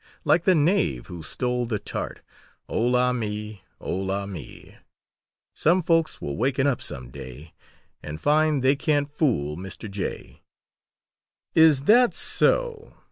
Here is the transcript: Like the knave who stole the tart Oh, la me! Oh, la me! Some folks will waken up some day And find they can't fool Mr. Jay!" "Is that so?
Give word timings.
Like 0.23 0.45
the 0.45 0.55
knave 0.55 1.05
who 1.05 1.21
stole 1.21 1.67
the 1.67 1.77
tart 1.77 2.21
Oh, 2.67 2.81
la 2.87 3.13
me! 3.13 3.61
Oh, 3.79 3.97
la 3.97 4.25
me! 4.25 4.77
Some 5.53 5.83
folks 5.83 6.19
will 6.19 6.35
waken 6.37 6.65
up 6.65 6.81
some 6.81 7.11
day 7.11 7.53
And 8.01 8.19
find 8.19 8.63
they 8.63 8.75
can't 8.75 9.07
fool 9.11 9.55
Mr. 9.57 9.91
Jay!" 9.91 10.41
"Is 11.53 11.83
that 11.83 12.15
so? 12.15 12.95